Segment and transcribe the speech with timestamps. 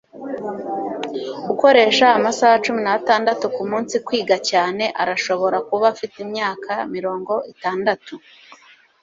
[1.51, 8.13] ukoresha amasaha cumi n'atandatu kumunsi kwiga cyane arashobora kuba afite imyaka mirongo itandatu